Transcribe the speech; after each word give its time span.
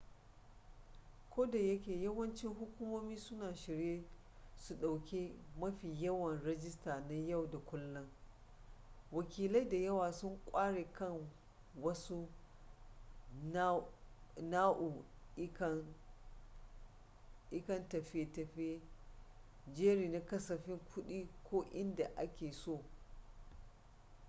kodayake 1.29 2.01
yawancin 2.03 2.53
hukumomi 2.53 3.17
suna 3.17 3.55
shirye 3.55 4.03
su 4.57 4.75
ɗauki 4.75 5.33
mafi 5.59 6.01
yawan 6.05 6.41
rijista 6.43 6.99
na 6.99 7.13
yau 7.15 7.47
da 7.47 7.57
kullun 7.59 8.07
wakilai 9.11 9.69
da 9.69 9.77
yawa 9.77 10.11
sun 10.13 10.37
ƙware 10.45 10.83
kan 10.93 11.29
wasu 11.75 12.27
nau'ikan 14.45 15.85
tafiye-tafiye 17.89 18.81
jeri 19.73 20.07
na 20.09 20.19
kasafin 20.25 20.79
kuɗi 20.95 21.27
ko 21.43 21.63
inda 21.71 22.11
ake 22.17 22.53
so 22.53 22.83